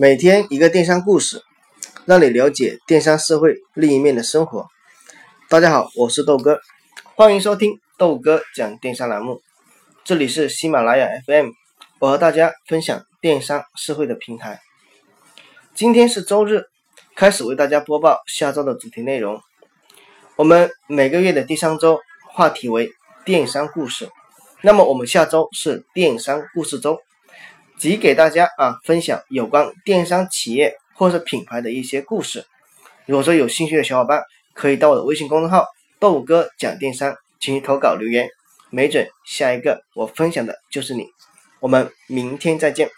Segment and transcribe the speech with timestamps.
[0.00, 1.42] 每天一个电商故事，
[2.06, 4.66] 让你了解电商社会另一面的生活。
[5.46, 6.58] 大家好，我是豆哥，
[7.14, 9.42] 欢迎收听豆哥讲电商栏目。
[10.02, 11.50] 这里是喜马拉雅 FM，
[11.98, 14.58] 我和大家分享电商社会的平台。
[15.74, 16.62] 今天是周日，
[17.14, 19.38] 开始为大家播报下周的主题内容。
[20.36, 22.00] 我们每个月的第三周
[22.32, 22.90] 话题为
[23.26, 24.08] 电商故事，
[24.62, 26.98] 那么我们下周是电商故事周。
[27.80, 32.44] 即给大家啊分享有关电商企业或者品牌的一些故事。
[33.06, 35.64] 如果说有兴趣的小伙伴，可以到我的微信公众号
[35.98, 38.28] “豆哥讲电商”进行投稿留言，
[38.68, 41.06] 没准下一个我分享的就是你。
[41.58, 42.90] 我们明天再见。